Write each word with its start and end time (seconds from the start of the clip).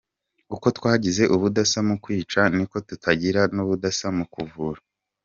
Uko 0.55 0.67
twagize 0.77 1.23
ubudasa 1.35 1.79
mu 1.87 1.95
kwica, 2.03 2.41
niko 2.55 2.77
tugira 2.87 3.41
n’ubudasa 3.55 4.07
mu 4.17 4.25
kuvura. 4.33 4.81